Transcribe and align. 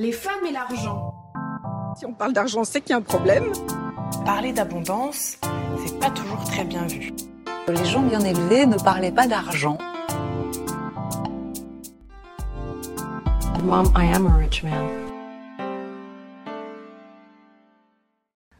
les 0.00 0.12
femmes 0.12 0.46
et 0.48 0.52
l'argent. 0.52 1.12
Si 1.94 2.06
on 2.06 2.14
parle 2.14 2.32
d'argent, 2.32 2.64
c'est 2.64 2.80
qu'il 2.80 2.92
y 2.92 2.92
a 2.94 2.96
un 2.96 3.02
problème. 3.02 3.52
Parler 4.24 4.54
d'abondance, 4.54 5.36
c'est 5.84 5.98
pas 6.00 6.08
toujours 6.08 6.42
très 6.44 6.64
bien 6.64 6.86
vu. 6.86 7.12
Les 7.68 7.84
gens 7.84 8.00
bien 8.00 8.20
élevés 8.20 8.64
ne 8.64 8.78
parlaient 8.78 9.12
pas 9.12 9.26
d'argent. 9.26 9.76
Mom, 13.62 13.92
I 13.94 14.10
am 14.14 14.26
a 14.26 14.36
rich 14.38 14.62
man. 14.62 14.88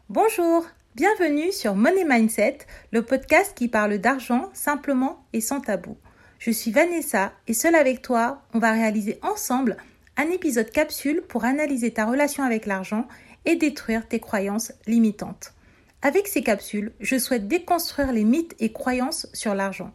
Bonjour, 0.09 0.63
bienvenue 0.93 1.51
sur 1.51 1.73
Money 1.73 2.05
Mindset, 2.07 2.59
le 2.91 3.01
podcast 3.01 3.53
qui 3.57 3.67
parle 3.67 3.97
d'argent 3.97 4.51
simplement 4.53 5.25
et 5.33 5.41
sans 5.41 5.59
tabou. 5.59 5.97
Je 6.37 6.51
suis 6.51 6.69
Vanessa 6.69 7.31
et 7.47 7.55
seule 7.55 7.75
avec 7.75 8.03
toi, 8.03 8.43
on 8.53 8.59
va 8.59 8.73
réaliser 8.73 9.19
ensemble 9.23 9.77
un 10.17 10.29
épisode 10.29 10.69
capsule 10.69 11.21
pour 11.27 11.45
analyser 11.45 11.91
ta 11.91 12.05
relation 12.05 12.43
avec 12.43 12.65
l'argent 12.65 13.07
et 13.45 13.55
détruire 13.55 14.07
tes 14.07 14.19
croyances 14.19 14.73
limitantes. 14.87 15.53
Avec 16.01 16.27
ces 16.27 16.41
capsules, 16.41 16.91
je 16.99 17.17
souhaite 17.17 17.47
déconstruire 17.47 18.11
les 18.11 18.23
mythes 18.23 18.55
et 18.59 18.71
croyances 18.71 19.27
sur 19.33 19.53
l'argent, 19.53 19.91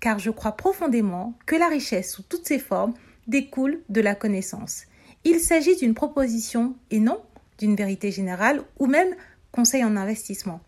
car 0.00 0.18
je 0.18 0.30
crois 0.30 0.52
profondément 0.52 1.34
que 1.46 1.56
la 1.56 1.68
richesse 1.68 2.14
sous 2.14 2.22
toutes 2.22 2.46
ses 2.46 2.58
formes 2.58 2.94
découle 3.26 3.82
de 3.88 4.00
la 4.00 4.14
connaissance. 4.14 4.84
Il 5.24 5.38
s'agit 5.40 5.76
d'une 5.76 5.94
proposition 5.94 6.74
et 6.90 6.98
non 6.98 7.20
d'une 7.58 7.76
vérité 7.76 8.10
générale 8.10 8.62
ou 8.78 8.86
même 8.86 9.14
conseil 9.52 9.84
en 9.84 9.96
investissement. 9.96 10.60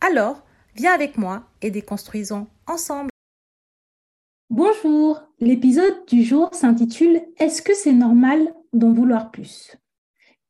Alors, 0.00 0.44
viens 0.74 0.92
avec 0.92 1.16
moi 1.16 1.44
et 1.62 1.70
déconstruisons 1.70 2.48
ensemble. 2.66 3.10
Bonjour, 4.50 5.22
l'épisode 5.38 6.04
du 6.08 6.24
jour 6.24 6.52
s'intitule 6.52 7.22
Est-ce 7.38 7.62
que 7.62 7.74
c'est 7.74 7.92
normal 7.92 8.52
d'en 8.72 8.92
vouloir 8.92 9.30
plus. 9.30 9.76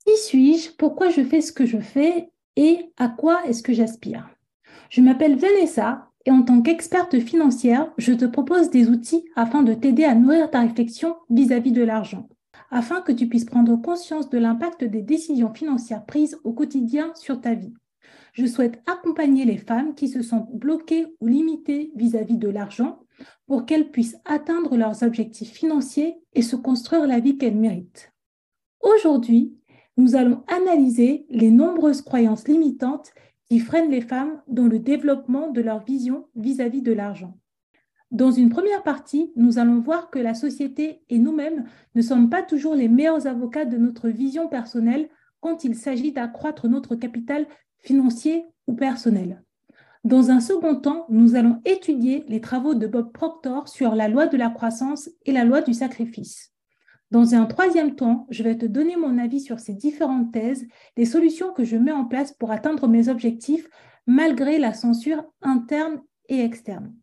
Qui 0.05 0.17
suis-je? 0.17 0.71
Pourquoi 0.77 1.11
je 1.11 1.23
fais 1.23 1.41
ce 1.41 1.53
que 1.53 1.67
je 1.67 1.79
fais? 1.79 2.31
Et 2.57 2.93
à 2.97 3.09
quoi 3.09 3.45
est-ce 3.47 3.63
que 3.63 3.73
j'aspire? 3.73 4.29
Je 4.89 5.01
m'appelle 5.01 5.37
Vanessa 5.37 6.11
et 6.27 6.31
en 6.31 6.43
tant 6.43 6.61
qu'experte 6.61 7.19
financière, 7.21 7.93
je 7.97 8.13
te 8.13 8.25
propose 8.25 8.71
des 8.71 8.89
outils 8.89 9.25
afin 9.37 9.63
de 9.63 9.73
t'aider 9.73 10.05
à 10.05 10.15
nourrir 10.15 10.51
ta 10.51 10.61
réflexion 10.61 11.17
vis-à-vis 11.31 11.73
de 11.73 11.83
l'argent, 11.83 12.29
afin 12.71 13.01
que 13.01 13.13
tu 13.13 13.29
puisses 13.29 13.47
prendre 13.47 13.77
conscience 13.77 14.29
de 14.29 14.39
l'impact 14.39 14.85
des 14.85 15.03
décisions 15.03 15.55
financières 15.55 16.05
prises 16.05 16.39
au 16.45 16.53
quotidien 16.53 17.13
sur 17.15 17.41
ta 17.41 17.55
vie. 17.55 17.73
Je 18.33 18.47
souhaite 18.47 18.83
accompagner 18.87 19.45
les 19.45 19.59
femmes 19.59 19.95
qui 19.95 20.09
se 20.09 20.23
sentent 20.23 20.53
bloquées 20.53 21.07
ou 21.21 21.27
limitées 21.27 21.93
vis-à-vis 21.97 22.37
de 22.37 22.49
l'argent 22.49 23.01
pour 23.47 23.67
qu'elles 23.67 23.91
puissent 23.91 24.19
atteindre 24.25 24.77
leurs 24.77 25.03
objectifs 25.03 25.53
financiers 25.53 26.17
et 26.33 26.43
se 26.43 26.57
construire 26.57 27.07
la 27.07 27.21
vie 27.21 27.39
qu'elles 27.39 27.57
méritent. 27.57 28.13
Aujourd'hui, 28.81 29.57
nous 29.97 30.17
allons 30.17 30.43
analyser 30.47 31.27
les 31.29 31.51
nombreuses 31.51 32.03
croyances 32.03 32.49
limitantes 32.49 33.13
qui 33.49 33.59
freinent 33.59 33.91
les 33.91 34.01
femmes 34.01 34.41
dans 34.47 34.67
le 34.67 34.79
développement 34.79 35.51
de 35.51 35.61
leur 35.61 35.85
vision 35.85 36.27
vis-à-vis 36.37 36.83
de 36.83 36.93
l'argent. 36.93 37.37
Dans 38.11 38.31
une 38.31 38.49
première 38.49 38.83
partie, 38.83 39.33
nous 39.37 39.59
allons 39.59 39.81
voir 39.81 40.11
que 40.11 40.19
la 40.19 40.35
société 40.35 41.03
et 41.11 41.19
nous-mêmes 41.19 41.65
ne 41.95 42.03
sommes 42.03 42.29
pas 42.29 42.43
toujours 42.43 42.75
les 42.75 42.89
meilleurs 42.89 43.27
avocats 43.27 43.65
de 43.65 43.77
notre 43.77 44.09
vision 44.09 44.49
personnelle 44.49 45.09
quand 45.41 45.65
il 45.65 45.75
s'agit 45.75 46.13
d'accroître 46.13 46.69
notre 46.69 46.97
capital 46.97 47.47
financier 47.79 48.45
ou 48.67 48.75
personnel. 48.75 49.43
Dans 50.05 50.31
un 50.31 50.41
second 50.41 50.77
temps, 50.77 51.05
nous 51.11 51.35
allons 51.35 51.61
étudier 51.67 52.25
les 52.27 52.41
travaux 52.41 52.75
de 52.75 52.87
Bob 52.87 53.13
Proctor 53.13 53.69
sur 53.69 53.95
la 53.95 54.09
loi 54.09 54.27
de 54.27 54.39
la 54.39 54.49
croissance 54.49 55.11
et 55.27 55.33
la 55.33 55.45
loi 55.45 55.61
du 55.61 55.75
sacrifice. 55.75 56.55
Dans 57.11 57.35
un 57.35 57.45
troisième 57.45 57.97
temps, 57.97 58.27
je 58.31 58.43
vais 58.43 58.57
te 58.57 58.65
donner 58.65 58.97
mon 58.97 59.19
avis 59.19 59.41
sur 59.41 59.61
ces 59.61 59.75
différentes 59.75 60.33
thèses, 60.33 60.67
les 60.97 61.05
solutions 61.05 61.53
que 61.53 61.65
je 61.65 61.77
mets 61.77 61.93
en 61.93 62.07
place 62.07 62.33
pour 62.33 62.51
atteindre 62.51 62.89
mes 62.89 63.11
objectifs 63.11 63.69
malgré 64.07 64.59
la 64.59 64.73
censure 64.73 65.23
interne 65.43 66.01
et 66.31 66.41
externe. 66.41 66.95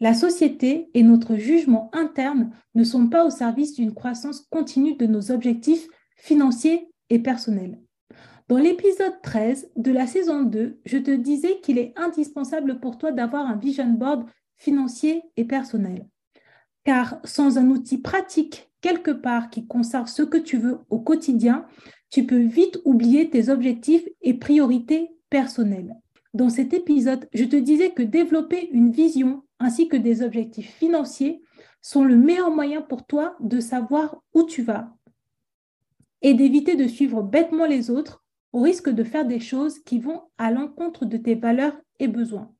La 0.00 0.14
société 0.14 0.88
et 0.94 1.02
notre 1.02 1.36
jugement 1.36 1.90
interne 1.92 2.50
ne 2.74 2.82
sont 2.82 3.08
pas 3.08 3.26
au 3.26 3.30
service 3.30 3.74
d'une 3.74 3.92
croissance 3.92 4.40
continue 4.50 4.96
de 4.96 5.04
nos 5.04 5.30
objectifs 5.30 5.86
financiers 6.16 6.88
et 7.10 7.18
personnels. 7.18 7.78
Dans 8.52 8.58
l'épisode 8.58 9.14
13 9.22 9.70
de 9.76 9.92
la 9.92 10.06
saison 10.06 10.42
2, 10.42 10.78
je 10.84 10.98
te 10.98 11.10
disais 11.10 11.60
qu'il 11.62 11.78
est 11.78 11.94
indispensable 11.96 12.80
pour 12.80 12.98
toi 12.98 13.10
d'avoir 13.10 13.46
un 13.46 13.56
vision 13.56 13.88
board 13.88 14.26
financier 14.58 15.22
et 15.38 15.46
personnel. 15.46 16.06
Car 16.84 17.18
sans 17.24 17.56
un 17.56 17.70
outil 17.70 17.96
pratique 17.96 18.70
quelque 18.82 19.10
part 19.10 19.48
qui 19.48 19.66
conserve 19.66 20.06
ce 20.06 20.20
que 20.20 20.36
tu 20.36 20.58
veux 20.58 20.80
au 20.90 20.98
quotidien, 21.00 21.64
tu 22.10 22.26
peux 22.26 22.42
vite 22.42 22.78
oublier 22.84 23.30
tes 23.30 23.48
objectifs 23.48 24.06
et 24.20 24.34
priorités 24.34 25.08
personnelles. 25.30 25.96
Dans 26.34 26.50
cet 26.50 26.74
épisode, 26.74 27.26
je 27.32 27.44
te 27.44 27.56
disais 27.56 27.92
que 27.92 28.02
développer 28.02 28.68
une 28.70 28.90
vision 28.90 29.44
ainsi 29.60 29.88
que 29.88 29.96
des 29.96 30.20
objectifs 30.20 30.74
financiers 30.74 31.40
sont 31.80 32.04
le 32.04 32.18
meilleur 32.18 32.50
moyen 32.50 32.82
pour 32.82 33.06
toi 33.06 33.34
de 33.40 33.60
savoir 33.60 34.22
où 34.34 34.42
tu 34.42 34.60
vas 34.60 34.94
et 36.20 36.34
d'éviter 36.34 36.76
de 36.76 36.86
suivre 36.86 37.22
bêtement 37.22 37.64
les 37.64 37.90
autres 37.90 38.21
au 38.52 38.60
risque 38.60 38.90
de 38.90 39.04
faire 39.04 39.24
des 39.24 39.40
choses 39.40 39.78
qui 39.78 39.98
vont 39.98 40.22
à 40.38 40.50
l'encontre 40.50 41.04
de 41.04 41.16
tes 41.16 41.34
valeurs 41.34 41.76
et 41.98 42.08
besoins. 42.08 42.52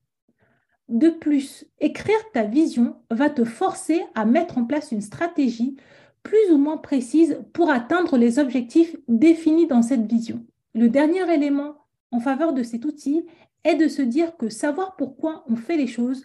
De 0.89 1.09
plus, 1.09 1.65
écrire 1.79 2.19
ta 2.33 2.45
vision 2.45 2.97
va 3.11 3.31
te 3.31 3.45
forcer 3.45 4.03
à 4.15 4.25
mettre 4.25 4.59
en 4.59 4.65
place 4.65 4.93
une 4.93 5.01
stratégie 5.01 5.77
plus 6.23 6.51
ou 6.53 6.59
moins 6.59 6.77
précise 6.77 7.41
pour 7.53 7.71
atteindre 7.71 8.17
les 8.17 8.39
objectifs 8.39 8.97
définis 9.09 9.67
dans 9.67 9.83
cette 9.83 10.07
vision. 10.07 10.45
Le 10.75 10.89
dernier 10.89 11.33
élément 11.33 11.77
en 12.11 12.21
faveur 12.21 12.53
de 12.53 12.63
cet 12.63 12.85
outil 12.85 13.25
est 13.65 13.75
de 13.75 13.89
se 13.89 14.03
dire 14.03 14.37
que 14.37 14.49
savoir 14.49 14.97
pourquoi 14.97 15.45
on 15.49 15.57
fait 15.57 15.77
les 15.77 15.87
choses 15.87 16.25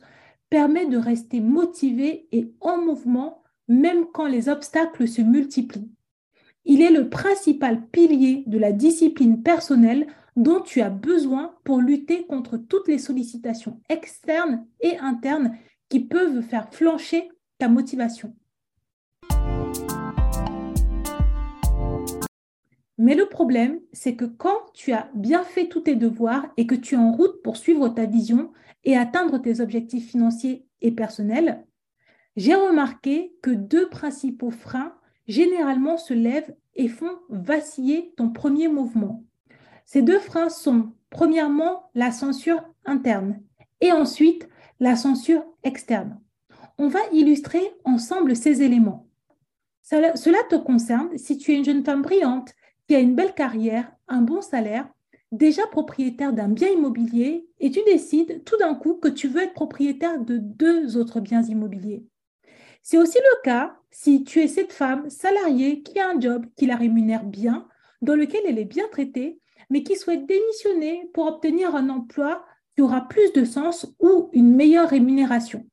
permet 0.49 0.85
de 0.85 0.97
rester 0.97 1.39
motivé 1.39 2.27
et 2.31 2.53
en 2.61 2.77
mouvement 2.77 3.43
même 3.67 4.05
quand 4.13 4.27
les 4.27 4.49
obstacles 4.49 5.07
se 5.07 5.21
multiplient. 5.21 5.91
Il 6.69 6.81
est 6.81 6.91
le 6.91 7.09
principal 7.09 7.87
pilier 7.87 8.43
de 8.45 8.57
la 8.57 8.73
discipline 8.73 9.41
personnelle 9.41 10.05
dont 10.35 10.59
tu 10.59 10.81
as 10.81 10.89
besoin 10.89 11.55
pour 11.63 11.79
lutter 11.79 12.25
contre 12.25 12.57
toutes 12.57 12.89
les 12.89 12.97
sollicitations 12.97 13.79
externes 13.87 14.67
et 14.81 14.97
internes 14.97 15.55
qui 15.87 16.01
peuvent 16.01 16.41
faire 16.41 16.67
flancher 16.73 17.29
ta 17.57 17.69
motivation. 17.69 18.35
Mais 22.97 23.15
le 23.15 23.29
problème, 23.29 23.79
c'est 23.93 24.17
que 24.17 24.25
quand 24.25 24.57
tu 24.73 24.91
as 24.91 25.09
bien 25.15 25.43
fait 25.43 25.69
tous 25.69 25.81
tes 25.81 25.95
devoirs 25.95 26.47
et 26.57 26.67
que 26.67 26.75
tu 26.75 26.95
es 26.95 26.97
en 26.97 27.13
route 27.13 27.41
pour 27.43 27.55
suivre 27.55 27.87
ta 27.87 28.05
vision 28.05 28.51
et 28.83 28.97
atteindre 28.97 29.41
tes 29.41 29.61
objectifs 29.61 30.09
financiers 30.09 30.65
et 30.81 30.91
personnels, 30.91 31.65
j'ai 32.35 32.55
remarqué 32.55 33.33
que 33.41 33.51
deux 33.51 33.87
principaux 33.87 34.51
freins 34.51 34.96
généralement 35.27 35.97
se 35.97 36.13
lèvent 36.13 36.55
et 36.75 36.87
font 36.87 37.19
vaciller 37.29 38.13
ton 38.17 38.29
premier 38.29 38.67
mouvement. 38.67 39.23
Ces 39.85 40.01
deux 40.01 40.19
freins 40.19 40.49
sont, 40.49 40.91
premièrement, 41.09 41.89
la 41.95 42.11
censure 42.11 42.61
interne 42.85 43.41
et 43.81 43.91
ensuite 43.91 44.47
la 44.79 44.95
censure 44.95 45.43
externe. 45.63 46.19
On 46.77 46.87
va 46.87 46.99
illustrer 47.11 47.61
ensemble 47.83 48.35
ces 48.35 48.61
éléments. 48.61 49.07
Cela, 49.81 50.11
te 50.49 50.55
concerne 50.55 51.17
si 51.17 51.37
tu 51.37 51.51
es 51.51 51.55
une 51.55 51.65
jeune 51.65 51.85
femme 51.85 52.01
brillante 52.01 52.53
qui 52.87 52.95
a 52.95 52.99
une 52.99 53.15
belle 53.15 53.33
carrière, 53.33 53.91
un 54.07 54.21
bon 54.21 54.41
salaire, 54.41 54.87
déjà 55.31 55.65
propriétaire 55.67 56.33
d'un 56.33 56.49
bien 56.49 56.69
immobilier 56.69 57.47
et 57.59 57.71
tu 57.71 57.79
décides 57.85 58.43
tout 58.43 58.57
d'un 58.57 58.75
coup 58.75 58.95
que 58.95 59.07
tu 59.07 59.27
veux 59.27 59.43
être 59.43 59.53
propriétaire 59.53 60.19
de 60.19 60.37
deux 60.37 60.97
autres 60.97 61.21
biens 61.21 61.43
immobiliers. 61.43 62.05
C'est 62.89 62.97
aussi 62.97 63.17
le 63.17 63.41
cas 63.43 63.75
si 63.91 64.23
tu 64.23 64.39
es 64.39 64.47
cette 64.47 64.71
femme 64.71 65.09
salariée 65.09 65.83
qui 65.83 65.99
a 65.99 66.07
un 66.07 66.21
job 66.21 66.45
qui 66.55 66.65
la 66.67 66.77
rémunère 66.77 67.25
bien, 67.25 67.67
dans 68.01 68.15
lequel 68.15 68.39
elle 68.47 68.59
est 68.59 68.63
bien 68.63 68.87
traitée, 68.89 69.41
mais 69.69 69.83
qui 69.83 69.97
souhaite 69.97 70.25
démissionner 70.25 71.11
pour 71.13 71.25
obtenir 71.25 71.75
un 71.75 71.89
emploi 71.89 72.45
qui 72.73 72.81
aura 72.81 73.09
plus 73.09 73.33
de 73.33 73.43
sens 73.43 73.93
ou 73.99 74.29
une 74.31 74.55
meilleure 74.55 74.87
rémunération. 74.87 75.67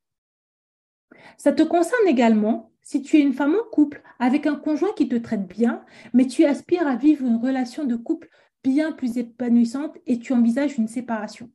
Ça 1.36 1.52
te 1.52 1.62
concerne 1.62 2.08
également 2.08 2.72
si 2.82 3.00
tu 3.00 3.18
es 3.18 3.20
une 3.20 3.32
femme 3.32 3.54
en 3.54 3.70
couple 3.70 4.02
avec 4.18 4.48
un 4.48 4.56
conjoint 4.56 4.92
qui 4.96 5.08
te 5.08 5.14
traite 5.14 5.46
bien, 5.46 5.84
mais 6.14 6.26
tu 6.26 6.44
aspires 6.44 6.88
à 6.88 6.96
vivre 6.96 7.24
une 7.24 7.36
relation 7.36 7.84
de 7.84 7.94
couple 7.94 8.28
bien 8.64 8.90
plus 8.90 9.18
épanouissante 9.18 9.96
et 10.08 10.18
tu 10.18 10.32
envisages 10.32 10.78
une 10.78 10.88
séparation. 10.88 11.48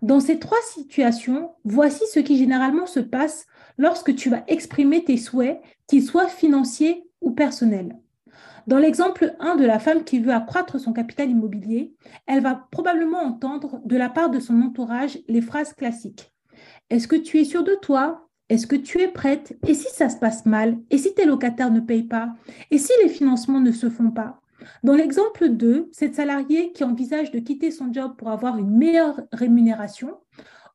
Dans 0.00 0.20
ces 0.20 0.38
trois 0.38 0.62
situations, 0.62 1.50
voici 1.64 2.04
ce 2.10 2.20
qui 2.20 2.38
généralement 2.38 2.86
se 2.86 3.00
passe 3.00 3.46
lorsque 3.78 4.14
tu 4.14 4.30
vas 4.30 4.44
exprimer 4.48 5.04
tes 5.04 5.16
souhaits, 5.16 5.60
qu'ils 5.86 6.04
soient 6.04 6.28
financiers 6.28 7.04
ou 7.20 7.32
personnels. 7.32 7.96
Dans 8.66 8.78
l'exemple 8.78 9.34
1 9.40 9.56
de 9.56 9.64
la 9.64 9.78
femme 9.78 10.04
qui 10.04 10.20
veut 10.20 10.32
accroître 10.32 10.78
son 10.78 10.92
capital 10.92 11.30
immobilier, 11.30 11.94
elle 12.26 12.42
va 12.42 12.68
probablement 12.70 13.20
entendre 13.20 13.80
de 13.84 13.96
la 13.96 14.08
part 14.08 14.30
de 14.30 14.38
son 14.38 14.60
entourage 14.60 15.18
les 15.28 15.40
phrases 15.40 15.72
classiques. 15.72 16.32
Est-ce 16.90 17.08
que 17.08 17.16
tu 17.16 17.38
es 17.38 17.44
sûr 17.44 17.64
de 17.64 17.74
toi? 17.74 18.28
Est-ce 18.48 18.66
que 18.66 18.76
tu 18.76 19.00
es 19.00 19.08
prête? 19.08 19.56
Et 19.66 19.74
si 19.74 19.88
ça 19.92 20.08
se 20.08 20.18
passe 20.18 20.44
mal? 20.44 20.78
Et 20.90 20.98
si 20.98 21.14
tes 21.14 21.24
locataires 21.24 21.70
ne 21.70 21.80
payent 21.80 22.08
pas? 22.08 22.34
Et 22.70 22.78
si 22.78 22.92
les 23.02 23.08
financements 23.08 23.60
ne 23.60 23.72
se 23.72 23.88
font 23.88 24.10
pas? 24.10 24.40
Dans 24.82 24.94
l'exemple 24.94 25.48
2, 25.48 25.88
cette 25.92 26.16
salariée 26.16 26.72
qui 26.72 26.84
envisage 26.84 27.30
de 27.30 27.38
quitter 27.38 27.70
son 27.70 27.92
job 27.92 28.16
pour 28.16 28.28
avoir 28.30 28.58
une 28.58 28.76
meilleure 28.76 29.20
rémunération 29.32 30.18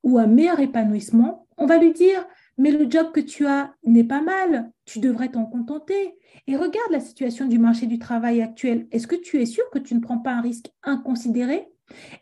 ou 0.03 0.17
un 0.17 0.27
meilleur 0.27 0.59
épanouissement, 0.59 1.47
on 1.57 1.65
va 1.65 1.77
lui 1.77 1.93
dire 1.93 2.25
mais 2.57 2.71
le 2.71 2.89
job 2.89 3.11
que 3.11 3.19
tu 3.19 3.45
as 3.45 3.73
n'est 3.83 4.03
pas 4.03 4.21
mal, 4.21 4.71
tu 4.85 4.99
devrais 4.99 5.29
t'en 5.29 5.45
contenter. 5.45 6.17
Et 6.47 6.55
regarde 6.55 6.91
la 6.91 6.99
situation 6.99 7.47
du 7.47 7.59
marché 7.59 7.85
du 7.85 7.99
travail 7.99 8.41
actuel. 8.41 8.87
Est-ce 8.91 9.07
que 9.07 9.15
tu 9.15 9.41
es 9.41 9.45
sûr 9.45 9.63
que 9.71 9.79
tu 9.79 9.95
ne 9.95 9.99
prends 9.99 10.19
pas 10.19 10.33
un 10.33 10.41
risque 10.41 10.71
inconsidéré? 10.83 11.67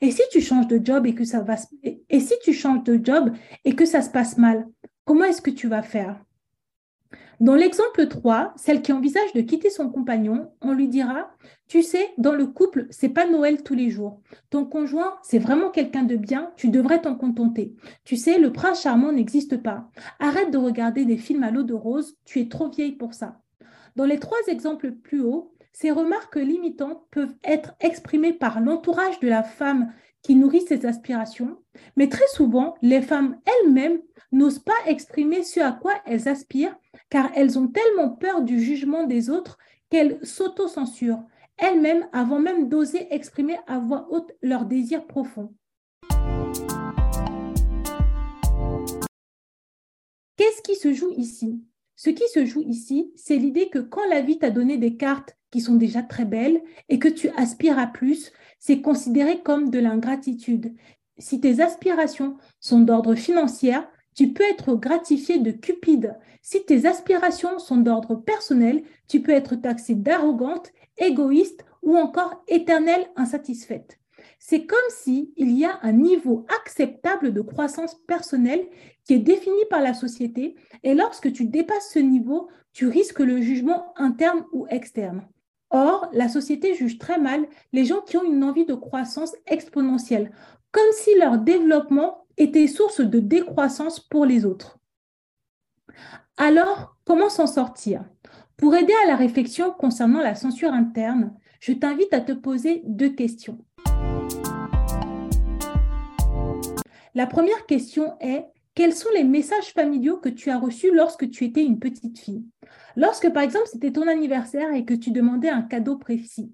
Et 0.02 0.12
si 0.12 0.22
tu 0.32 0.42
changes 0.42 0.68
de 0.68 0.80
job 0.84 1.06
et 1.06 1.16
que 1.16 1.24
ça 1.24 1.42
va 1.42 1.56
et 1.84 2.20
si 2.20 2.34
tu 2.44 2.54
changes 2.54 2.84
de 2.84 3.00
job 3.04 3.34
et 3.64 3.76
que 3.76 3.86
ça 3.86 4.02
se 4.02 4.10
passe 4.10 4.38
mal, 4.38 4.68
comment 5.06 5.26
est-ce 5.26 5.42
que 5.42 5.52
tu 5.52 5.68
vas 5.68 5.84
faire? 5.84 6.20
Dans 7.40 7.56
l'exemple 7.56 8.08
3, 8.08 8.54
celle 8.56 8.82
qui 8.82 8.94
envisage 8.94 9.34
de 9.34 9.42
quitter 9.42 9.70
son 9.70 9.90
compagnon, 9.90 10.52
on 10.62 10.74
lui 10.74 10.88
dira 10.88 11.32
Tu 11.68 11.82
sais, 11.82 12.14
dans 12.18 12.34
le 12.34 12.48
couple, 12.48 12.88
c'est 12.90 13.10
pas 13.10 13.28
Noël 13.28 13.64
tous 13.64 13.74
les 13.74 13.90
jours. 13.90 14.22
Ton 14.50 14.66
conjoint, 14.66 15.16
c'est 15.24 15.40
vraiment 15.40 15.70
quelqu'un 15.70 16.04
de 16.04 16.16
bien, 16.16 16.52
tu 16.56 16.70
devrais 16.70 17.02
t'en 17.02 17.16
contenter. 17.16 17.76
Tu 18.04 18.18
sais, 18.18 18.38
le 18.38 18.52
prince 18.52 18.84
charmant 18.84 19.12
n'existe 19.12 19.58
pas. 19.58 19.90
Arrête 20.20 20.52
de 20.52 20.58
regarder 20.58 21.06
des 21.06 21.18
films 21.18 21.44
à 21.44 21.52
l'eau 21.52 21.64
de 21.64 21.74
rose, 21.74 22.18
tu 22.26 22.40
es 22.40 22.48
trop 22.48 22.70
vieille 22.70 22.96
pour 22.96 23.14
ça. 23.14 23.40
Dans 23.96 24.06
les 24.06 24.20
trois 24.20 24.40
exemples 24.48 24.92
plus 24.92 25.22
hauts, 25.22 25.54
ces 25.72 25.92
remarques 25.92 26.36
limitantes 26.36 27.04
peuvent 27.10 27.36
être 27.44 27.74
exprimées 27.80 28.34
par 28.34 28.62
l'entourage 28.62 29.20
de 29.20 29.28
la 29.28 29.44
femme 29.44 29.92
qui 30.24 30.36
nourrit 30.36 30.62
ses 30.62 30.86
aspirations, 30.86 31.58
mais 31.96 32.10
très 32.10 32.28
souvent, 32.34 32.76
les 32.82 33.02
femmes 33.02 33.38
elles-mêmes 33.46 34.02
n'osent 34.32 34.60
pas 34.60 34.74
exprimer 34.88 35.44
ce 35.44 35.60
à 35.60 35.72
quoi 35.72 35.94
elles 36.06 36.28
aspirent 36.28 36.76
car 37.10 37.30
elles 37.36 37.60
ont 37.60 37.68
tellement 37.68 38.10
peur 38.10 38.42
du 38.42 38.60
jugement 38.60 39.06
des 39.06 39.30
autres 39.30 39.58
qu'elles 39.90 40.18
s'auto-censurent 40.26 41.24
elles-mêmes 41.58 42.08
avant 42.14 42.40
même 42.40 42.68
d'oser 42.68 43.14
exprimer 43.14 43.58
à 43.68 43.80
voix 43.80 44.08
haute 44.10 44.32
leurs 44.42 44.66
désirs 44.66 45.06
profonds. 45.06 45.54
Qu'est-ce 50.36 50.62
qui 50.64 50.76
se 50.76 50.94
joue 50.94 51.12
ici? 51.12 51.64
Ce 51.96 52.10
qui 52.10 52.28
se 52.28 52.46
joue 52.46 52.64
ici, 52.64 53.12
c'est 53.16 53.38
l'idée 53.38 53.70
que 53.70 53.80
quand 53.80 54.06
la 54.10 54.22
vie 54.22 54.40
t'a 54.40 54.50
donné 54.50 54.78
des 54.78 54.98
cartes 54.98 55.38
qui 55.52 55.62
sont 55.62 55.76
déjà 55.76 56.02
très 56.02 56.26
belles 56.26 56.62
et 56.90 57.00
que 57.00 57.08
tu 57.08 57.30
aspires 57.38 57.78
à 57.78 57.88
plus, 57.88 58.32
c'est 58.60 58.82
considéré 58.82 59.42
comme 59.42 59.70
de 59.70 59.80
l'ingratitude. 59.80 60.74
Si 61.18 61.40
tes 61.40 61.62
aspirations 61.62 62.38
sont 62.60 62.80
d'ordre 62.80 63.16
financier, 63.16 63.78
tu 64.16 64.34
peux 64.34 64.44
être 64.44 64.76
gratifié 64.76 65.40
de 65.40 65.52
cupide. 65.52 66.18
Si 66.42 66.66
tes 66.66 66.86
aspirations 66.86 67.60
sont 67.60 67.78
d'ordre 67.78 68.16
personnel, 68.16 68.84
tu 69.08 69.22
peux 69.22 69.32
être 69.32 69.56
taxé 69.56 69.96
d'arrogante, 69.96 70.72
égoïste 70.98 71.66
ou 71.82 71.98
encore 71.98 72.44
éternelle 72.48 73.08
insatisfaite. 73.16 74.00
C'est 74.46 74.66
comme 74.66 74.78
s'il 74.90 75.32
y 75.38 75.64
a 75.64 75.80
un 75.84 75.94
niveau 75.94 76.46
acceptable 76.60 77.32
de 77.32 77.40
croissance 77.40 77.96
personnelle 77.96 78.68
qui 79.06 79.14
est 79.14 79.20
défini 79.20 79.56
par 79.70 79.80
la 79.80 79.94
société 79.94 80.56
et 80.84 80.94
lorsque 80.96 81.32
tu 81.32 81.46
dépasses 81.46 81.92
ce 81.94 82.00
niveau, 82.00 82.50
tu 82.74 82.88
risques 82.88 83.22
le 83.22 83.40
jugement 83.40 83.94
interne 83.96 84.44
ou 84.52 84.68
externe. 84.70 85.26
Or, 85.70 86.10
la 86.12 86.28
société 86.28 86.76
juge 86.76 86.98
très 86.98 87.18
mal 87.18 87.48
les 87.72 87.86
gens 87.86 88.02
qui 88.02 88.18
ont 88.18 88.26
une 88.26 88.44
envie 88.44 88.66
de 88.66 88.74
croissance 88.74 89.34
exponentielle, 89.48 90.34
comme 90.72 90.92
si 90.92 91.18
leur 91.18 91.38
développement 91.38 92.26
était 92.36 92.68
source 92.68 93.00
de 93.00 93.22
décroissance 93.22 94.02
pour 94.02 94.26
les 94.26 94.44
autres. 94.44 94.78
Alors, 96.36 96.98
comment 97.06 97.30
s'en 97.30 97.48
sortir? 97.48 98.04
Pour 98.58 98.76
aider 98.76 98.94
à 99.06 99.08
la 99.08 99.16
réflexion 99.16 99.72
concernant 99.72 100.20
la 100.20 100.36
censure 100.36 100.74
interne, 100.74 101.34
je 101.62 101.72
t'invite 101.72 102.14
à 102.14 102.20
te 102.20 102.34
poser 102.34 102.82
deux 102.86 103.16
questions. 103.16 103.64
La 107.16 107.28
première 107.28 107.66
question 107.66 108.18
est 108.20 108.46
quels 108.76 108.94
sont 108.94 109.10
les 109.14 109.24
messages 109.24 109.72
familiaux 109.72 110.18
que 110.18 110.30
tu 110.30 110.50
as 110.50 110.58
reçus 110.58 110.92
lorsque 110.92 111.30
tu 111.30 111.46
étais 111.46 111.64
une 111.64 111.80
petite 111.80 112.18
fille? 112.18 112.44
Lorsque, 112.96 113.32
par 113.32 113.44
exemple, 113.44 113.68
c'était 113.72 113.92
ton 113.92 114.08
anniversaire 114.08 114.74
et 114.74 114.84
que 114.84 114.96
tu 114.96 115.12
demandais 115.12 115.50
un 115.50 115.62
cadeau 115.62 115.98
précis, 115.98 116.52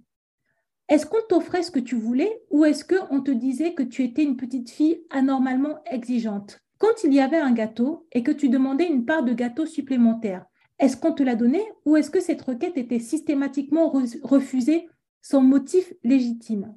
est-ce 0.90 1.06
qu'on 1.06 1.22
t'offrait 1.30 1.64
ce 1.64 1.72
que 1.72 1.80
tu 1.80 1.96
voulais 1.96 2.42
ou 2.50 2.66
est-ce 2.66 2.84
qu'on 2.84 3.22
te 3.22 3.32
disait 3.32 3.74
que 3.74 3.84
tu 3.84 4.04
étais 4.04 4.24
une 4.24 4.36
petite 4.36 4.70
fille 4.70 5.04
anormalement 5.10 5.82
exigeante? 5.86 6.60
Quand 6.78 7.04
il 7.04 7.14
y 7.14 7.22
avait 7.22 7.38
un 7.38 7.52
gâteau 7.52 8.08
et 8.12 8.24
que 8.24 8.32
tu 8.32 8.50
demandais 8.50 8.88
une 8.88 9.06
part 9.06 9.24
de 9.24 9.34
gâteau 9.34 9.66
supplémentaire, 9.66 10.46
est-ce 10.80 10.98
qu'on 10.98 11.14
te 11.14 11.24
l'a 11.24 11.36
donné 11.36 11.62
ou 11.86 11.96
est-ce 11.96 12.10
que 12.10 12.22
cette 12.22 12.42
requête 12.42 12.78
était 12.78 13.00
systématiquement 13.00 13.94
refusée 14.24 14.90
sans 15.22 15.42
motif 15.42 15.94
légitime? 16.04 16.76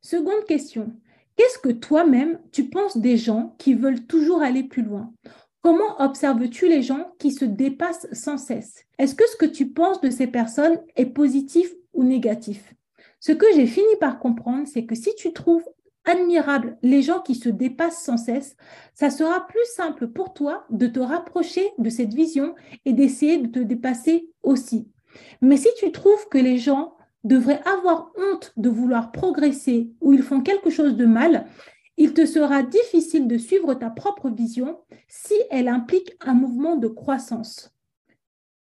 Seconde 0.00 0.44
question, 0.46 0.92
qu'est-ce 1.36 1.58
que 1.58 1.70
toi-même 1.70 2.38
tu 2.52 2.68
penses 2.68 2.96
des 2.96 3.16
gens 3.16 3.54
qui 3.58 3.74
veulent 3.74 4.06
toujours 4.06 4.42
aller 4.42 4.64
plus 4.64 4.82
loin? 4.82 5.12
Comment 5.62 6.00
observes-tu 6.00 6.68
les 6.68 6.82
gens 6.82 7.12
qui 7.18 7.30
se 7.30 7.44
dépassent 7.44 8.08
sans 8.12 8.36
cesse? 8.36 8.84
Est-ce 8.98 9.14
que 9.14 9.28
ce 9.28 9.36
que 9.36 9.46
tu 9.46 9.68
penses 9.68 10.00
de 10.00 10.10
ces 10.10 10.26
personnes 10.26 10.80
est 10.96 11.06
positif 11.06 11.72
ou 11.92 12.02
négatif? 12.02 12.74
Ce 13.20 13.30
que 13.30 13.46
j'ai 13.54 13.66
fini 13.66 13.96
par 14.00 14.18
comprendre, 14.18 14.66
c'est 14.66 14.84
que 14.84 14.96
si 14.96 15.14
tu 15.14 15.32
trouves 15.32 15.64
admirable 16.04 16.78
les 16.82 17.02
gens 17.02 17.20
qui 17.20 17.36
se 17.36 17.48
dépassent 17.48 18.02
sans 18.02 18.16
cesse, 18.16 18.56
ça 18.94 19.10
sera 19.10 19.46
plus 19.46 19.64
simple 19.76 20.08
pour 20.08 20.34
toi 20.34 20.66
de 20.70 20.88
te 20.88 20.98
rapprocher 20.98 21.70
de 21.78 21.90
cette 21.90 22.12
vision 22.12 22.54
et 22.84 22.92
d'essayer 22.92 23.38
de 23.38 23.46
te 23.46 23.60
dépasser 23.60 24.28
aussi. 24.42 24.88
Mais 25.40 25.56
si 25.56 25.68
tu 25.78 25.92
trouves 25.92 26.28
que 26.28 26.38
les 26.38 26.58
gens 26.58 26.96
devraient 27.24 27.62
avoir 27.66 28.12
honte 28.16 28.52
de 28.56 28.68
vouloir 28.68 29.12
progresser 29.12 29.92
ou 30.00 30.12
ils 30.12 30.22
font 30.22 30.40
quelque 30.40 30.70
chose 30.70 30.96
de 30.96 31.06
mal, 31.06 31.46
il 31.96 32.14
te 32.14 32.26
sera 32.26 32.62
difficile 32.62 33.28
de 33.28 33.38
suivre 33.38 33.74
ta 33.74 33.90
propre 33.90 34.30
vision 34.30 34.80
si 35.08 35.34
elle 35.50 35.68
implique 35.68 36.16
un 36.20 36.34
mouvement 36.34 36.76
de 36.76 36.88
croissance. 36.88 37.72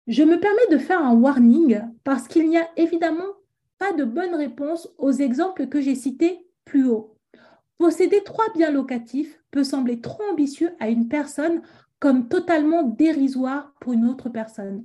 Je 0.07 0.23
me 0.23 0.41
permets 0.41 0.69
de 0.71 0.79
faire 0.79 1.05
un 1.05 1.15
warning 1.15 1.83
parce 2.03 2.29
qu'il 2.29 2.49
n'y 2.49 2.57
a 2.57 2.69
évidemment 2.77 3.35
pas 3.79 3.93
de 3.93 4.05
bonne 4.05 4.35
réponse 4.35 4.89
aux 4.99 5.13
exemples 5.13 5.69
que 5.69 5.81
j'ai 5.81 5.95
cités 5.95 6.47
plus 6.65 6.87
haut. 6.87 7.15
Posséder 7.77 8.25
trois 8.25 8.51
biens 8.55 8.71
locatifs 8.71 9.41
peut 9.51 9.65
sembler 9.65 10.01
trop 10.01 10.23
ambitieux 10.33 10.73
à 10.81 10.89
une 10.89 11.09
personne 11.09 11.63
comme 12.01 12.29
totalement 12.29 12.83
dérisoire 12.83 13.73
pour 13.81 13.93
une 13.93 14.07
autre 14.07 14.29
personne. 14.31 14.85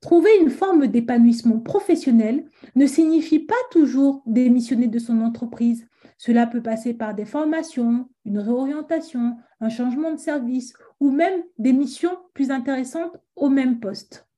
Trouver 0.00 0.30
une 0.40 0.50
forme 0.50 0.86
d'épanouissement 0.86 1.58
professionnel 1.58 2.44
ne 2.74 2.86
signifie 2.86 3.38
pas 3.38 3.54
toujours 3.70 4.22
démissionner 4.26 4.86
de 4.86 4.98
son 4.98 5.20
entreprise. 5.22 5.86
Cela 6.18 6.46
peut 6.46 6.62
passer 6.62 6.94
par 6.94 7.14
des 7.14 7.24
formations, 7.24 8.08
une 8.24 8.38
réorientation, 8.38 9.36
un 9.60 9.68
changement 9.68 10.12
de 10.12 10.18
service 10.18 10.74
ou 11.00 11.10
même 11.10 11.42
des 11.58 11.72
missions 11.72 12.16
plus 12.34 12.50
intéressantes 12.50 13.16
au 13.36 13.48
même 13.48 13.80
poste. 13.80 14.28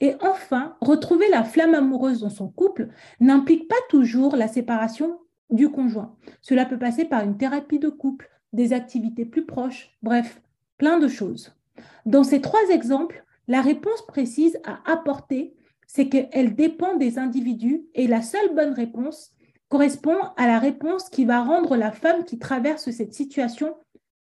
Et 0.00 0.14
enfin, 0.20 0.76
retrouver 0.80 1.28
la 1.30 1.42
flamme 1.42 1.74
amoureuse 1.74 2.20
dans 2.20 2.30
son 2.30 2.48
couple 2.48 2.88
n'implique 3.20 3.68
pas 3.68 3.74
toujours 3.88 4.36
la 4.36 4.48
séparation 4.48 5.18
du 5.50 5.70
conjoint. 5.70 6.14
Cela 6.42 6.66
peut 6.66 6.78
passer 6.78 7.04
par 7.04 7.24
une 7.24 7.36
thérapie 7.36 7.78
de 7.78 7.88
couple, 7.88 8.30
des 8.52 8.72
activités 8.72 9.24
plus 9.24 9.46
proches, 9.46 9.96
bref, 10.02 10.40
plein 10.76 10.98
de 10.98 11.08
choses. 11.08 11.54
Dans 12.06 12.24
ces 12.24 12.40
trois 12.40 12.68
exemples, 12.70 13.24
la 13.48 13.62
réponse 13.62 14.04
précise 14.06 14.60
à 14.64 14.80
apporter, 14.90 15.54
c'est 15.86 16.10
qu'elle 16.10 16.54
dépend 16.54 16.96
des 16.96 17.18
individus 17.18 17.86
et 17.94 18.06
la 18.06 18.20
seule 18.20 18.54
bonne 18.54 18.74
réponse 18.74 19.32
correspond 19.70 20.18
à 20.36 20.46
la 20.46 20.58
réponse 20.58 21.08
qui 21.08 21.24
va 21.24 21.42
rendre 21.42 21.76
la 21.76 21.90
femme 21.90 22.24
qui 22.24 22.38
traverse 22.38 22.90
cette 22.90 23.14
situation 23.14 23.74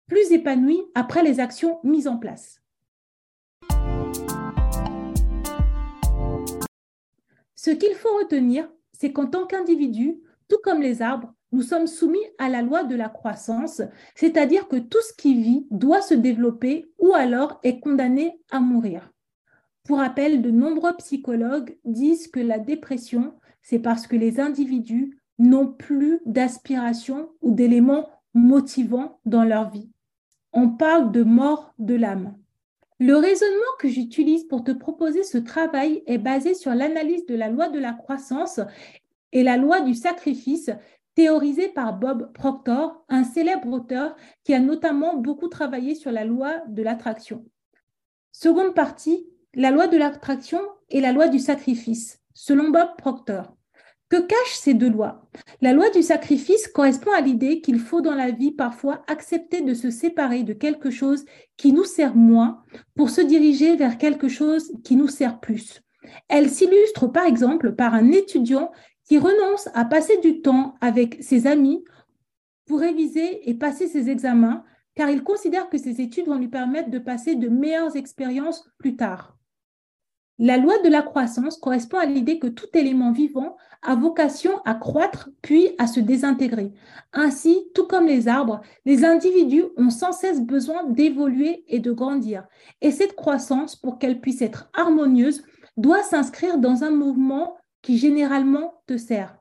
plus 0.08 0.32
épanouie 0.32 0.82
après 0.96 1.22
les 1.22 1.38
actions 1.38 1.78
mises 1.84 2.08
en 2.08 2.18
place. 2.18 2.60
Ce 7.54 7.70
qu'il 7.70 7.94
faut 7.94 8.18
retenir, 8.18 8.68
c'est 8.92 9.12
qu'en 9.12 9.26
tant 9.26 9.46
qu'individu, 9.46 10.20
tout 10.48 10.58
comme 10.62 10.82
les 10.82 11.02
arbres, 11.02 11.34
nous 11.52 11.62
sommes 11.62 11.86
soumis 11.86 12.24
à 12.38 12.48
la 12.48 12.62
loi 12.62 12.84
de 12.84 12.94
la 12.94 13.08
croissance, 13.08 13.82
c'est-à-dire 14.14 14.68
que 14.68 14.76
tout 14.76 15.02
ce 15.02 15.12
qui 15.12 15.34
vit 15.34 15.66
doit 15.70 16.00
se 16.00 16.14
développer 16.14 16.90
ou 16.98 17.12
alors 17.14 17.60
est 17.62 17.78
condamné 17.78 18.40
à 18.50 18.58
mourir. 18.60 19.12
Pour 19.84 19.98
rappel, 19.98 20.42
de 20.42 20.50
nombreux 20.50 20.96
psychologues 20.96 21.76
disent 21.84 22.28
que 22.28 22.40
la 22.40 22.58
dépression, 22.58 23.34
c'est 23.62 23.80
parce 23.80 24.06
que 24.06 24.16
les 24.16 24.40
individus 24.40 25.18
n'ont 25.38 25.66
plus 25.66 26.20
d'aspiration 26.24 27.30
ou 27.42 27.52
d'éléments 27.52 28.08
motivants 28.32 29.20
dans 29.24 29.44
leur 29.44 29.70
vie. 29.70 29.90
On 30.52 30.70
parle 30.70 31.12
de 31.12 31.22
mort 31.22 31.74
de 31.78 31.94
l'âme. 31.94 32.36
Le 33.00 33.16
raisonnement 33.16 33.74
que 33.80 33.88
j'utilise 33.88 34.44
pour 34.44 34.62
te 34.62 34.70
proposer 34.70 35.24
ce 35.24 35.38
travail 35.38 36.04
est 36.06 36.18
basé 36.18 36.54
sur 36.54 36.72
l'analyse 36.72 37.26
de 37.26 37.34
la 37.34 37.48
loi 37.48 37.68
de 37.68 37.80
la 37.80 37.92
croissance 37.92 38.60
et 39.32 39.42
la 39.42 39.56
loi 39.56 39.80
du 39.80 39.94
sacrifice 39.94 40.70
théorisée 41.14 41.68
par 41.68 41.98
Bob 41.98 42.32
Proctor, 42.32 43.04
un 43.08 43.24
célèbre 43.24 43.68
auteur 43.68 44.16
qui 44.44 44.54
a 44.54 44.60
notamment 44.60 45.16
beaucoup 45.16 45.48
travaillé 45.48 45.94
sur 45.94 46.10
la 46.10 46.24
loi 46.24 46.62
de 46.68 46.82
l'attraction. 46.82 47.44
Seconde 48.32 48.74
partie, 48.74 49.26
la 49.54 49.70
loi 49.70 49.88
de 49.88 49.96
l'attraction 49.96 50.60
et 50.88 51.00
la 51.00 51.12
loi 51.12 51.28
du 51.28 51.38
sacrifice, 51.38 52.20
selon 52.32 52.70
Bob 52.70 52.96
Proctor. 52.96 53.56
Que 54.08 54.20
cachent 54.20 54.56
ces 54.56 54.74
deux 54.74 54.90
lois? 54.90 55.26
La 55.62 55.72
loi 55.72 55.88
du 55.88 56.02
sacrifice 56.02 56.68
correspond 56.68 57.12
à 57.12 57.22
l'idée 57.22 57.62
qu'il 57.62 57.78
faut 57.78 58.02
dans 58.02 58.14
la 58.14 58.30
vie 58.30 58.52
parfois 58.52 59.02
accepter 59.06 59.62
de 59.62 59.72
se 59.72 59.90
séparer 59.90 60.42
de 60.42 60.52
quelque 60.52 60.90
chose 60.90 61.24
qui 61.56 61.72
nous 61.72 61.84
sert 61.84 62.14
moins 62.14 62.62
pour 62.94 63.08
se 63.08 63.22
diriger 63.22 63.74
vers 63.76 63.96
quelque 63.96 64.28
chose 64.28 64.70
qui 64.84 64.96
nous 64.96 65.08
sert 65.08 65.40
plus. 65.40 65.80
Elle 66.28 66.50
s'illustre 66.50 67.06
par 67.06 67.24
exemple 67.24 67.74
par 67.74 67.94
un 67.94 68.12
étudiant 68.12 68.70
qui 69.04 69.18
renonce 69.18 69.68
à 69.74 69.84
passer 69.84 70.18
du 70.18 70.40
temps 70.40 70.74
avec 70.80 71.22
ses 71.22 71.46
amis 71.46 71.84
pour 72.66 72.80
réviser 72.80 73.48
et 73.48 73.54
passer 73.54 73.88
ses 73.88 74.10
examens 74.10 74.64
car 74.94 75.10
il 75.10 75.22
considère 75.22 75.68
que 75.68 75.78
ses 75.78 76.00
études 76.00 76.26
vont 76.26 76.38
lui 76.38 76.48
permettre 76.48 76.90
de 76.90 76.98
passer 76.98 77.34
de 77.34 77.48
meilleures 77.48 77.96
expériences 77.96 78.68
plus 78.78 78.96
tard. 78.96 79.38
La 80.38 80.56
loi 80.56 80.78
de 80.82 80.88
la 80.88 81.02
croissance 81.02 81.56
correspond 81.56 81.98
à 81.98 82.06
l'idée 82.06 82.38
que 82.38 82.46
tout 82.46 82.66
élément 82.74 83.12
vivant 83.12 83.56
a 83.82 83.94
vocation 83.94 84.60
à 84.64 84.74
croître 84.74 85.28
puis 85.40 85.70
à 85.78 85.86
se 85.86 86.00
désintégrer. 86.00 86.72
Ainsi, 87.12 87.68
tout 87.74 87.86
comme 87.86 88.06
les 88.06 88.28
arbres, 88.28 88.60
les 88.84 89.04
individus 89.04 89.64
ont 89.76 89.90
sans 89.90 90.12
cesse 90.12 90.40
besoin 90.40 90.84
d'évoluer 90.84 91.64
et 91.68 91.80
de 91.80 91.92
grandir. 91.92 92.46
Et 92.80 92.90
cette 92.90 93.14
croissance, 93.14 93.76
pour 93.76 93.98
qu'elle 93.98 94.20
puisse 94.20 94.42
être 94.42 94.70
harmonieuse, 94.74 95.44
doit 95.76 96.02
s'inscrire 96.02 96.58
dans 96.58 96.82
un 96.82 96.90
mouvement 96.90 97.56
qui 97.82 97.98
généralement 97.98 98.82
te 98.86 98.96
sert. 98.96 99.38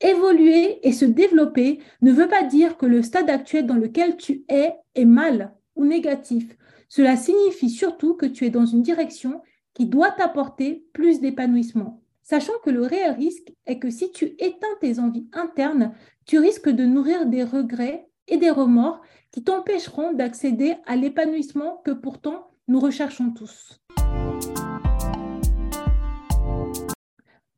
Évoluer 0.00 0.86
et 0.86 0.92
se 0.92 1.04
développer 1.04 1.80
ne 2.02 2.12
veut 2.12 2.28
pas 2.28 2.44
dire 2.44 2.76
que 2.76 2.86
le 2.86 3.02
stade 3.02 3.28
actuel 3.28 3.66
dans 3.66 3.74
lequel 3.74 4.16
tu 4.16 4.44
es 4.48 4.74
est 4.94 5.04
mal 5.04 5.54
ou 5.74 5.84
négatif. 5.84 6.56
Cela 6.88 7.16
signifie 7.16 7.70
surtout 7.70 8.14
que 8.14 8.26
tu 8.26 8.46
es 8.46 8.50
dans 8.50 8.64
une 8.64 8.82
direction 8.82 9.42
qui 9.74 9.86
doit 9.86 10.12
t'apporter 10.12 10.86
plus 10.92 11.20
d'épanouissement. 11.20 12.02
Sachant 12.22 12.52
que 12.64 12.70
le 12.70 12.82
réel 12.82 13.12
risque 13.12 13.52
est 13.66 13.78
que 13.78 13.90
si 13.90 14.12
tu 14.12 14.36
éteins 14.38 14.66
tes 14.80 14.98
envies 14.98 15.28
internes, 15.32 15.94
tu 16.26 16.38
risques 16.38 16.68
de 16.68 16.84
nourrir 16.84 17.26
des 17.26 17.42
regrets 17.42 18.08
et 18.28 18.36
des 18.36 18.50
remords 18.50 19.00
qui 19.30 19.42
t'empêcheront 19.42 20.12
d'accéder 20.12 20.74
à 20.86 20.96
l'épanouissement 20.96 21.80
que 21.84 21.90
pourtant 21.90 22.50
nous 22.68 22.80
recherchons 22.80 23.30
tous. 23.30 23.80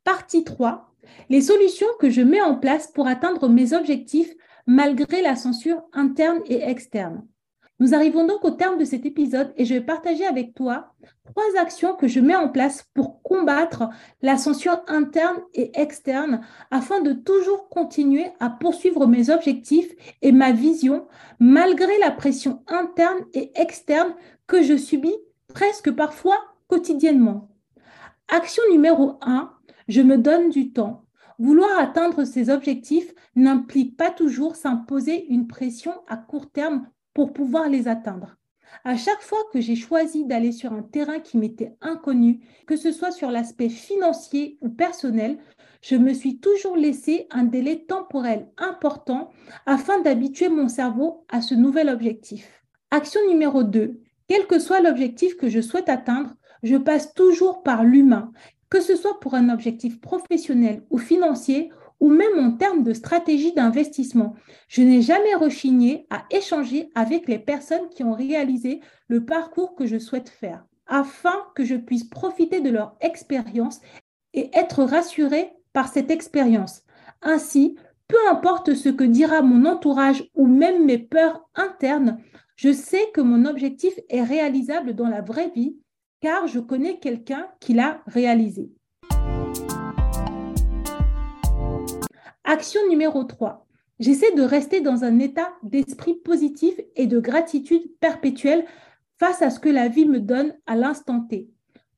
Partie 0.03 0.43
3. 0.43 0.91
Les 1.29 1.41
solutions 1.41 1.87
que 1.99 2.09
je 2.09 2.21
mets 2.21 2.41
en 2.41 2.55
place 2.55 2.87
pour 2.87 3.07
atteindre 3.07 3.49
mes 3.49 3.73
objectifs 3.73 4.33
malgré 4.65 5.21
la 5.21 5.35
censure 5.35 5.83
interne 5.93 6.41
et 6.47 6.63
externe. 6.63 7.27
Nous 7.79 7.93
arrivons 7.93 8.25
donc 8.25 8.43
au 8.43 8.51
terme 8.51 8.77
de 8.77 8.85
cet 8.85 9.05
épisode 9.05 9.53
et 9.57 9.65
je 9.65 9.75
vais 9.75 9.81
partager 9.81 10.25
avec 10.25 10.53
toi 10.55 10.93
trois 11.25 11.59
actions 11.59 11.95
que 11.95 12.07
je 12.07 12.19
mets 12.19 12.35
en 12.35 12.49
place 12.49 12.85
pour 12.93 13.21
combattre 13.21 13.89
la 14.21 14.37
censure 14.37 14.81
interne 14.87 15.37
et 15.53 15.71
externe 15.79 16.41
afin 16.71 17.01
de 17.01 17.13
toujours 17.13 17.69
continuer 17.69 18.27
à 18.39 18.49
poursuivre 18.49 19.05
mes 19.07 19.29
objectifs 19.29 19.91
et 20.21 20.31
ma 20.31 20.51
vision 20.51 21.07
malgré 21.39 21.97
la 21.99 22.11
pression 22.11 22.63
interne 22.67 23.25
et 23.33 23.51
externe 23.55 24.15
que 24.47 24.63
je 24.63 24.77
subis 24.77 25.17
presque 25.53 25.91
parfois 25.91 26.37
quotidiennement. 26.67 27.49
Action 28.33 28.63
numéro 28.71 29.17
1, 29.21 29.51
je 29.91 30.01
me 30.01 30.17
donne 30.17 30.49
du 30.49 30.71
temps. 30.71 31.03
Vouloir 31.37 31.77
atteindre 31.77 32.23
ces 32.23 32.49
objectifs 32.49 33.13
n'implique 33.35 33.97
pas 33.97 34.09
toujours 34.09 34.55
s'imposer 34.55 35.25
une 35.27 35.47
pression 35.47 35.91
à 36.07 36.15
court 36.15 36.49
terme 36.49 36.87
pour 37.13 37.33
pouvoir 37.33 37.67
les 37.67 37.89
atteindre. 37.89 38.37
À 38.85 38.95
chaque 38.95 39.21
fois 39.21 39.39
que 39.51 39.59
j'ai 39.59 39.75
choisi 39.75 40.23
d'aller 40.25 40.53
sur 40.53 40.71
un 40.71 40.81
terrain 40.81 41.19
qui 41.19 41.37
m'était 41.37 41.75
inconnu, 41.81 42.39
que 42.67 42.77
ce 42.77 42.93
soit 42.93 43.11
sur 43.11 43.31
l'aspect 43.31 43.67
financier 43.67 44.57
ou 44.61 44.69
personnel, 44.69 45.39
je 45.81 45.97
me 45.97 46.13
suis 46.13 46.39
toujours 46.39 46.77
laissé 46.77 47.27
un 47.29 47.43
délai 47.43 47.83
temporel 47.83 48.47
important 48.57 49.29
afin 49.65 49.99
d'habituer 49.99 50.47
mon 50.47 50.69
cerveau 50.69 51.25
à 51.27 51.41
ce 51.41 51.53
nouvel 51.53 51.89
objectif. 51.89 52.63
Action 52.91 53.19
numéro 53.27 53.63
2. 53.63 53.99
Quel 54.29 54.47
que 54.47 54.59
soit 54.59 54.79
l'objectif 54.79 55.35
que 55.35 55.49
je 55.49 55.59
souhaite 55.59 55.89
atteindre, 55.89 56.33
je 56.63 56.77
passe 56.77 57.13
toujours 57.13 57.63
par 57.63 57.83
l'humain, 57.83 58.31
que 58.71 58.81
ce 58.81 58.95
soit 58.95 59.19
pour 59.19 59.35
un 59.35 59.49
objectif 59.49 60.01
professionnel 60.01 60.81
ou 60.89 60.97
financier 60.97 61.71
ou 61.99 62.09
même 62.09 62.39
en 62.39 62.53
termes 62.53 62.83
de 62.83 62.93
stratégie 62.93 63.53
d'investissement. 63.53 64.33
Je 64.67 64.81
n'ai 64.81 65.03
jamais 65.03 65.35
rechigné 65.35 66.07
à 66.09 66.23
échanger 66.31 66.89
avec 66.95 67.27
les 67.27 67.37
personnes 67.37 67.89
qui 67.89 68.03
ont 68.03 68.13
réalisé 68.13 68.79
le 69.07 69.23
parcours 69.23 69.75
que 69.75 69.85
je 69.85 69.99
souhaite 69.99 70.29
faire, 70.29 70.65
afin 70.87 71.35
que 71.53 71.63
je 71.63 71.75
puisse 71.75 72.05
profiter 72.05 72.61
de 72.61 72.71
leur 72.71 72.95
expérience 73.01 73.81
et 74.33 74.49
être 74.53 74.83
rassuré 74.83 75.51
par 75.73 75.89
cette 75.89 76.09
expérience. 76.09 76.81
Ainsi, 77.21 77.75
peu 78.07 78.17
importe 78.31 78.73
ce 78.73 78.89
que 78.89 79.03
dira 79.03 79.41
mon 79.41 79.65
entourage 79.65 80.23
ou 80.33 80.47
même 80.47 80.85
mes 80.85 80.97
peurs 80.97 81.47
internes, 81.55 82.19
je 82.55 82.71
sais 82.71 83.11
que 83.13 83.21
mon 83.21 83.45
objectif 83.45 83.93
est 84.09 84.23
réalisable 84.23 84.95
dans 84.95 85.07
la 85.07 85.21
vraie 85.21 85.51
vie 85.55 85.77
car 86.21 86.47
je 86.47 86.59
connais 86.59 86.99
quelqu'un 86.99 87.47
qui 87.59 87.73
l'a 87.73 88.01
réalisé. 88.05 88.71
Action 92.43 92.81
numéro 92.89 93.23
3. 93.23 93.67
J'essaie 93.99 94.33
de 94.35 94.41
rester 94.41 94.81
dans 94.81 95.03
un 95.03 95.19
état 95.19 95.53
d'esprit 95.63 96.15
positif 96.15 96.79
et 96.95 97.07
de 97.07 97.19
gratitude 97.19 97.83
perpétuelle 97.99 98.65
face 99.19 99.41
à 99.41 99.49
ce 99.49 99.59
que 99.59 99.69
la 99.69 99.87
vie 99.87 100.05
me 100.05 100.19
donne 100.19 100.55
à 100.65 100.75
l'instant 100.75 101.21
T, 101.21 101.49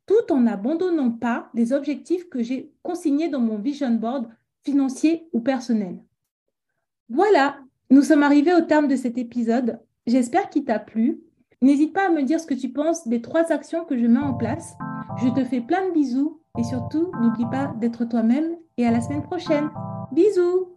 tout 0.05 0.31
en 0.31 0.41
n'abandonnant 0.41 1.11
pas 1.11 1.49
les 1.53 1.71
objectifs 1.71 2.29
que 2.29 2.43
j'ai 2.43 2.73
consignés 2.81 3.29
dans 3.29 3.39
mon 3.39 3.57
vision 3.57 3.91
board 3.91 4.29
financier 4.65 5.27
ou 5.33 5.41
personnel. 5.41 6.01
Voilà, 7.09 7.59
nous 7.89 8.01
sommes 8.01 8.23
arrivés 8.23 8.53
au 8.53 8.61
terme 8.61 8.87
de 8.87 8.95
cet 8.95 9.17
épisode. 9.17 9.79
J'espère 10.07 10.49
qu'il 10.49 10.65
t'a 10.65 10.79
plu. 10.79 11.21
N'hésite 11.63 11.93
pas 11.93 12.07
à 12.07 12.09
me 12.09 12.23
dire 12.23 12.41
ce 12.41 12.45
que 12.45 12.53
tu 12.53 12.67
penses 12.67 13.07
des 13.07 13.21
trois 13.21 13.53
actions 13.53 13.85
que 13.85 13.97
je 13.97 14.05
mets 14.05 14.19
en 14.19 14.33
place. 14.33 14.75
Je 15.23 15.29
te 15.29 15.45
fais 15.45 15.61
plein 15.61 15.87
de 15.87 15.93
bisous 15.93 16.41
et 16.59 16.63
surtout, 16.65 17.09
n'oublie 17.21 17.49
pas 17.49 17.73
d'être 17.79 18.03
toi-même 18.03 18.57
et 18.77 18.85
à 18.85 18.91
la 18.91 18.99
semaine 18.99 19.23
prochaine. 19.23 19.69
Bisous 20.11 20.67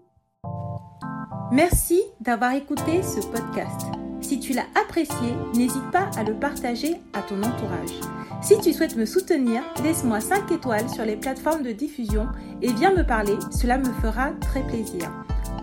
Merci 1.50 2.00
d'avoir 2.20 2.52
écouté 2.52 3.02
ce 3.02 3.20
podcast. 3.26 3.86
Si 4.20 4.38
tu 4.38 4.52
l'as 4.52 4.66
apprécié, 4.80 5.34
n'hésite 5.54 5.90
pas 5.90 6.08
à 6.16 6.22
le 6.22 6.34
partager 6.34 6.94
à 7.14 7.22
ton 7.22 7.42
entourage. 7.42 8.00
Si 8.40 8.56
tu 8.60 8.72
souhaites 8.72 8.96
me 8.96 9.06
soutenir, 9.06 9.64
laisse-moi 9.82 10.20
5 10.20 10.52
étoiles 10.52 10.88
sur 10.88 11.04
les 11.04 11.16
plateformes 11.16 11.64
de 11.64 11.72
diffusion 11.72 12.28
et 12.62 12.72
viens 12.72 12.94
me 12.94 13.04
parler, 13.04 13.34
cela 13.50 13.76
me 13.76 13.92
fera 14.00 14.30
très 14.40 14.62
plaisir. 14.62 15.10